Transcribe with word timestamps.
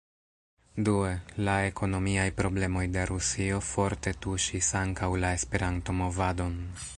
Due, 0.87 1.09
la 1.47 1.57
ekonomiaj 1.73 2.25
problemoj 2.39 2.85
de 2.95 3.03
Rusio 3.11 3.61
forte 3.69 4.15
tuŝis 4.27 4.71
ankaŭ 4.85 5.11
la 5.27 5.35
Esperanto-movadon. 5.43 6.59